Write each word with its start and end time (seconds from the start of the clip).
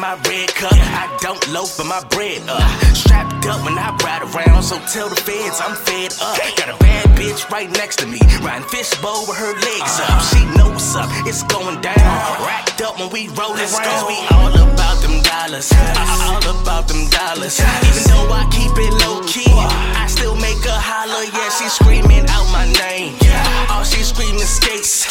my 0.00 0.16
red 0.26 0.48
cup. 0.54 0.72
I 0.72 1.06
don't 1.20 1.38
loaf, 1.52 1.76
but 1.76 1.86
my 1.86 2.02
bread 2.10 2.42
up. 2.48 2.64
Strapped 2.96 3.46
up 3.46 3.62
when 3.64 3.78
I 3.78 3.94
ride 4.02 4.26
around, 4.26 4.62
so 4.62 4.80
tell 4.90 5.08
the 5.08 5.14
feds 5.14 5.60
I'm 5.60 5.76
fed 5.76 6.10
up. 6.18 6.34
Got 6.56 6.74
a 6.74 6.78
bad 6.82 7.06
bitch 7.14 7.48
right 7.50 7.70
next 7.70 8.00
to 8.00 8.06
me, 8.06 8.18
riding 8.42 8.66
fishbowl 8.66 9.28
with 9.28 9.36
her 9.36 9.54
legs 9.54 9.94
up. 10.02 10.18
She 10.32 10.42
knows 10.56 10.72
what's 10.74 10.96
up, 10.96 11.08
it's 11.28 11.44
going 11.44 11.80
down. 11.80 12.00
Racked 12.42 12.80
up 12.80 12.98
when 12.98 13.10
we 13.10 13.28
rollin', 13.38 13.70
cause 13.70 14.02
we 14.08 14.16
all 14.34 14.50
about 14.50 14.98
them 15.04 15.22
dollars. 15.22 15.70
All 16.26 16.42
about 16.58 16.88
them 16.88 17.06
dollars. 17.12 17.60
Even 17.60 18.04
though 18.10 18.34
I 18.34 18.48
keep 18.50 18.72
it 18.74 18.92
low 19.04 19.22
key, 19.28 19.52
I 19.94 20.06
still 20.08 20.34
make 20.34 20.58
her 20.64 20.80
holler. 20.80 21.22
Yeah, 21.28 21.50
she 21.54 21.68
screaming 21.68 22.26
out 22.26 22.48
my 22.50 22.66
name. 22.88 23.14
All 23.70 23.84
she's 23.84 24.08
screaming 24.08 24.48
skates. 24.48 25.06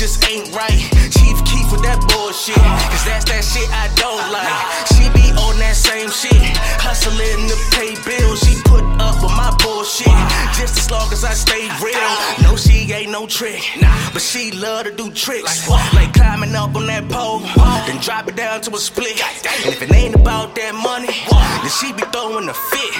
Just 0.00 0.24
ain't 0.32 0.48
right. 0.56 0.80
Chief 1.12 1.36
Keef 1.44 1.68
with 1.68 1.84
that 1.84 2.00
bullshit. 2.08 2.56
Cause 2.56 3.04
that's 3.04 3.28
that 3.28 3.44
shit 3.44 3.68
I 3.68 3.84
don't 4.00 4.32
like. 4.32 4.48
She 4.96 5.04
be 5.12 5.28
on 5.36 5.60
that 5.60 5.76
same 5.76 6.08
shit. 6.08 6.40
Hustling 6.80 7.20
to 7.20 7.56
pay 7.76 7.92
bills. 8.08 8.40
She 8.40 8.56
put 8.64 8.80
up 8.96 9.20
with 9.20 9.36
my 9.36 9.52
bullshit. 9.60 10.08
Just 10.56 10.80
as 10.80 10.88
long 10.88 11.12
as 11.12 11.20
I 11.20 11.36
stay 11.36 11.68
real. 11.84 12.00
No, 12.40 12.56
she 12.56 12.88
ain't 12.88 13.12
no 13.12 13.28
trick. 13.28 13.60
But 14.16 14.24
she 14.24 14.56
love 14.56 14.88
to 14.88 14.92
do 14.96 15.12
tricks. 15.12 15.68
Like 15.68 16.16
climbing 16.16 16.56
up 16.56 16.72
on 16.72 16.88
that 16.88 17.04
pole. 17.12 17.44
Then 17.84 18.00
drop 18.00 18.24
it 18.24 18.40
down 18.40 18.64
to 18.64 18.70
a 18.72 18.80
split. 18.80 19.20
And 19.20 19.68
if 19.68 19.84
it 19.84 19.92
ain't 19.92 20.16
about 20.16 20.56
that 20.56 20.72
money, 20.72 21.12
then 21.12 21.72
she 21.76 21.92
be 21.92 22.08
throwing 22.08 22.48
a 22.48 22.56
fit. 22.56 22.92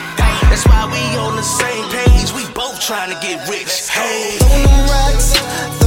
That's 0.52 0.68
why 0.68 0.84
we 0.84 1.00
on 1.16 1.32
the 1.32 1.48
same 1.48 1.84
page. 1.96 2.28
We 2.36 2.44
both 2.52 2.76
trying 2.84 3.08
to 3.08 3.16
get 3.24 3.48
rich. 3.48 3.88
Hey. 3.88 4.36
Throwing 4.36 4.84
rocks, 4.84 5.79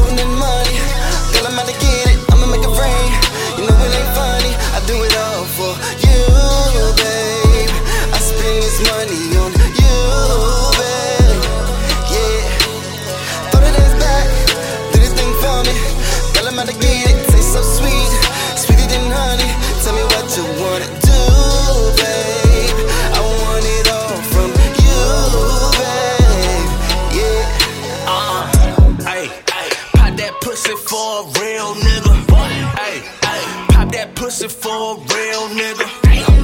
pussy 30.64 30.76
for 30.88 31.20
a 31.20 31.24
real 31.40 31.76
nigga. 31.76 32.14
Hey, 32.80 33.02
pop 33.70 33.92
that 33.92 34.16
pussy 34.16 34.48
for 34.48 34.72
a 34.72 34.96
real 34.96 35.44
nigga. 35.60 35.86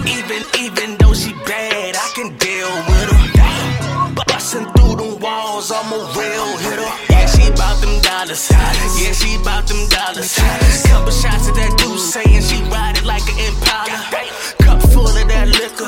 Even, 0.07 0.43
even 0.59 0.97
though 0.97 1.13
she 1.13 1.31
bad, 1.47 1.95
I 1.95 2.07
can 2.15 2.35
deal 2.37 2.67
with 2.89 3.07
her. 3.11 4.25
Bustin' 4.27 4.65
through 4.75 4.95
them 4.97 5.19
walls, 5.19 5.71
I'm 5.71 5.91
a 5.93 5.99
real 6.19 6.49
hitter. 6.57 6.91
Yeah, 7.09 7.25
she 7.27 7.49
bout 7.51 7.79
them 7.79 8.01
dollars. 8.01 8.49
Yeah, 8.51 9.13
she 9.13 9.37
bout 9.43 9.67
them 9.67 9.87
dollars. 9.87 10.35
Couple 10.35 11.11
shots 11.11 11.47
of 11.47 11.55
that 11.55 11.71
dude 11.77 11.99
saying 11.99 12.41
she 12.43 12.61
ride 12.67 12.97
it 12.97 13.05
like 13.05 13.23
an 13.23 13.39
Impala. 13.39 13.99
Cup 14.59 14.81
full 14.91 15.07
of 15.07 15.27
that 15.31 15.47
liquor. 15.47 15.87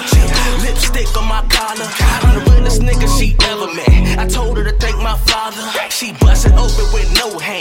Lipstick 0.63 1.11
on 1.17 1.27
my 1.27 1.43
collar. 1.49 1.89
I'm 2.23 2.39
the 2.39 2.51
realest 2.51 2.81
nigga 2.81 3.07
she 3.19 3.35
ever 3.51 3.67
met. 3.73 4.19
I 4.19 4.27
told 4.27 4.57
her 4.57 4.63
to 4.63 4.75
thank 4.77 4.97
my 5.01 5.17
father. 5.17 5.63
She 5.89 6.13
bustin' 6.13 6.53
open 6.53 6.87
with 6.93 7.11
no 7.19 7.37
hands. 7.39 7.60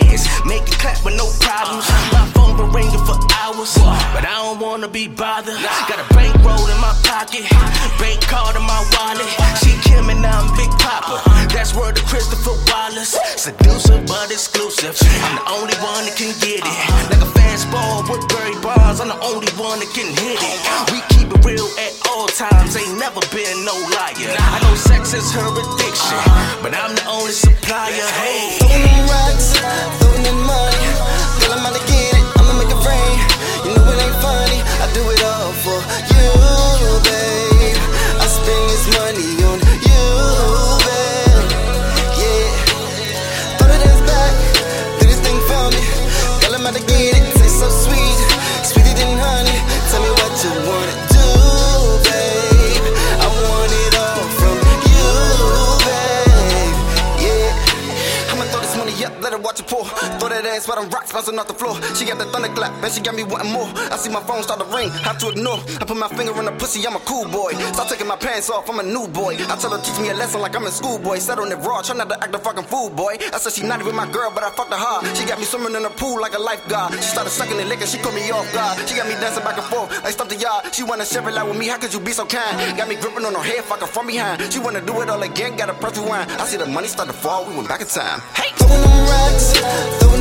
With 1.04 1.16
no 1.16 1.24
problems. 1.40 1.88
My 2.12 2.28
phone 2.36 2.56
been 2.60 2.70
ringing 2.76 3.00
for 3.08 3.16
hours. 3.40 3.72
But 4.12 4.28
I 4.28 4.36
don't 4.36 4.60
wanna 4.60 4.88
be 4.88 5.08
bothered. 5.08 5.56
Got 5.88 5.96
a 5.96 6.06
bankroll 6.12 6.60
in 6.68 6.76
my 6.76 6.92
pocket. 7.08 7.48
Bank 7.96 8.20
card 8.28 8.56
in 8.56 8.64
my 8.68 8.80
wallet. 8.92 9.24
She 9.64 9.72
Kim 9.80 10.10
and 10.10 10.20
I'm 10.20 10.52
Big 10.60 10.68
Papa. 10.76 11.24
That's 11.48 11.72
word 11.74 11.96
to 11.96 12.04
Christopher 12.04 12.52
Wallace. 12.68 13.16
Seducer 13.36 13.96
but 14.04 14.30
exclusive. 14.30 14.92
I'm 15.24 15.36
the 15.40 15.46
only 15.48 15.76
one 15.80 16.04
that 16.04 16.16
can 16.20 16.36
get 16.44 16.60
it. 16.60 16.76
Like 17.08 17.24
a 17.24 17.30
fastball 17.32 18.04
with 18.04 18.20
Barry 18.28 18.60
Bonds. 18.60 19.00
I'm 19.00 19.08
the 19.08 19.20
only 19.24 19.48
one 19.56 19.80
that 19.80 19.88
can 19.96 20.08
hit 20.20 20.36
it. 20.36 20.58
We 20.92 21.00
keep 21.16 21.32
it 21.32 21.40
real 21.48 21.68
at 21.80 21.96
all 22.12 22.28
times. 22.28 22.76
Ain't 22.76 23.00
never 23.00 23.24
been 23.32 23.64
no 23.64 23.72
liar. 23.96 24.36
I 24.36 24.60
know 24.68 24.76
sex 24.76 25.14
is 25.16 25.32
her 25.32 25.48
addiction, 25.48 26.20
but 26.60 26.76
I'm 26.76 26.92
the 26.92 27.06
only 27.08 27.32
supplier. 27.32 28.04
Hey. 28.20 28.49
Up, 59.00 59.16
let 59.22 59.32
her 59.32 59.38
watch 59.38 59.60
it 59.60 59.66
pour. 59.66 59.84
Throw 60.20 60.28
that 60.28 60.44
ass 60.44 60.68
while 60.68 60.80
them 60.80 60.90
rocks 60.90 61.12
bouncing 61.12 61.38
off 61.38 61.48
the 61.48 61.54
floor. 61.54 61.72
She 61.96 62.04
got 62.04 62.18
that 62.18 62.28
thunderclap, 62.28 62.72
and 62.84 62.92
she 62.92 63.00
got 63.00 63.14
me 63.14 63.24
wanting 63.24 63.52
more. 63.52 63.64
I 63.88 63.96
see 63.96 64.10
my 64.10 64.20
phone 64.20 64.42
start 64.42 64.60
to 64.60 64.66
ring, 64.76 64.90
how 64.90 65.12
to 65.16 65.30
ignore. 65.32 65.56
I 65.80 65.84
put 65.88 65.96
my 65.96 66.08
finger 66.08 66.34
on 66.36 66.44
the 66.44 66.52
pussy, 66.52 66.86
I'm 66.86 66.96
a 66.96 67.02
cool 67.08 67.24
boy. 67.28 67.52
Start 67.72 67.88
taking 67.88 68.06
my 68.06 68.16
pants 68.16 68.50
off, 68.50 68.68
I'm 68.68 68.78
a 68.78 68.82
new 68.82 69.08
boy. 69.08 69.40
I 69.48 69.56
tell 69.56 69.72
her 69.72 69.80
teach 69.80 69.98
me 70.00 70.10
a 70.10 70.14
lesson 70.14 70.40
like 70.40 70.54
I'm 70.54 70.64
in 70.64 70.72
school, 70.72 70.98
boy. 70.98 71.18
Set 71.18 71.38
on 71.38 71.50
it 71.50 71.56
raw, 71.64 71.80
try 71.80 71.96
not 71.96 72.08
to 72.10 72.20
act 72.20 72.34
a 72.34 72.38
fucking 72.38 72.64
fool, 72.64 72.90
boy. 72.90 73.16
I 73.32 73.38
said 73.38 73.52
she 73.52 73.64
not 73.64 73.80
even 73.80 73.96
my 73.96 74.10
girl, 74.10 74.30
but 74.34 74.44
I 74.44 74.50
fucked 74.50 74.72
her 74.72 74.78
hard. 74.78 75.06
She 75.16 75.24
got 75.24 75.38
me 75.38 75.44
swimming 75.44 75.74
in 75.74 75.82
the 75.82 75.90
pool 75.90 76.20
like 76.20 76.34
a 76.34 76.38
lifeguard. 76.38 76.92
She 76.94 77.16
started 77.16 77.30
sucking 77.30 77.56
the 77.56 77.64
liquor, 77.64 77.86
she 77.86 77.98
caught 77.98 78.14
me 78.14 78.28
off 78.30 78.52
guard. 78.52 78.76
She 78.88 78.96
got 78.96 79.08
me 79.08 79.14
dancing 79.14 79.44
back 79.44 79.56
and 79.56 79.66
forth 79.66 79.88
like 80.04 80.12
Stomp 80.12 80.28
the 80.28 80.36
Yard. 80.36 80.74
She 80.74 80.82
wanna 80.82 81.06
share 81.06 81.24
out 81.24 81.48
with 81.48 81.58
me, 81.58 81.68
how 81.68 81.78
could 81.78 81.94
you 81.94 82.00
be 82.00 82.12
so 82.12 82.26
kind? 82.26 82.76
Got 82.76 82.88
me 82.88 82.96
gripping 82.96 83.24
on 83.24 83.34
her 83.34 83.42
head, 83.42 83.64
fucking 83.64 83.88
from 83.88 84.06
behind. 84.08 84.52
She 84.52 84.58
wanna 84.58 84.80
do 84.84 85.00
it 85.00 85.08
all 85.08 85.22
again, 85.22 85.56
got 85.56 85.70
a 85.70 85.74
press 85.74 85.96
rewind. 85.96 86.30
I 86.32 86.44
see 86.44 86.56
the 86.58 86.66
money 86.66 86.88
start 86.88 87.08
to 87.08 87.14
fall, 87.14 87.46
we 87.46 87.56
went 87.56 87.68
back 87.68 87.80
in 87.80 87.86
time. 87.86 88.20
Hey, 88.34 88.50
throwing 90.00 90.19